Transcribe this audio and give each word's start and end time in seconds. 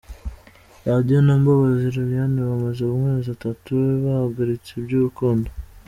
Radio 0.89 1.17
na 1.27 1.33
Mbabazi 1.39 1.85
Lilian 1.95 2.33
bamaze 2.49 2.81
amezi 2.95 3.27
atatu 3.35 3.73
bahagaritse 4.03 4.71
iby’urukundo. 4.79 5.49